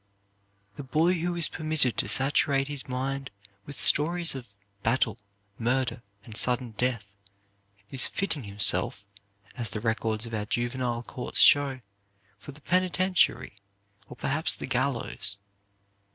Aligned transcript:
"The 0.77 0.83
boy 0.83 1.13
who 1.19 1.35
is 1.35 1.47
permitted 1.47 1.95
to 1.97 2.07
saturate 2.07 2.67
his 2.67 2.87
mind 2.87 3.29
with 3.67 3.79
stories 3.79 4.33
of 4.33 4.55
'battle, 4.81 5.15
murder, 5.59 6.01
and 6.23 6.35
sudden 6.35 6.71
death,' 6.71 7.13
is 7.91 8.07
fitting 8.07 8.45
himself, 8.45 9.11
as 9.55 9.69
the 9.69 9.79
records 9.79 10.25
of 10.25 10.33
our 10.33 10.47
juvenile 10.47 11.03
courts 11.03 11.39
show, 11.39 11.81
for 12.39 12.51
the 12.51 12.61
penitentiary 12.61 13.55
or 14.09 14.15
perhaps 14.15 14.55
the 14.55 14.65
gallows. 14.65 15.37